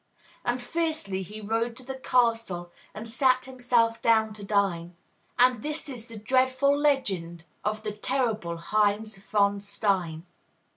And 0.43 0.59
fiercely 0.59 1.21
he 1.21 1.41
rode 1.41 1.75
to 1.77 1.83
the 1.83 1.93
castle 1.99 2.71
And 2.95 3.07
sat 3.07 3.45
himself 3.45 4.01
down 4.01 4.33
to 4.33 4.43
dine; 4.43 4.95
And 5.37 5.61
this 5.61 5.87
is 5.87 6.07
the 6.07 6.17
dreadful 6.17 6.75
legend 6.75 7.45
Of 7.63 7.83
the 7.83 7.91
terrible 7.91 8.57
Heinz 8.57 9.15
von 9.19 9.61
Stein. 9.61 10.25